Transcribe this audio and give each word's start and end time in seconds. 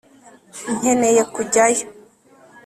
nkeneye 0.77 1.21
kujyayo 1.33 1.85